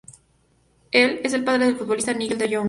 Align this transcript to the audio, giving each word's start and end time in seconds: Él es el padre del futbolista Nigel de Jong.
Él 0.91 1.21
es 1.23 1.33
el 1.33 1.43
padre 1.43 1.65
del 1.67 1.77
futbolista 1.77 2.11
Nigel 2.11 2.39
de 2.39 2.51
Jong. 2.55 2.59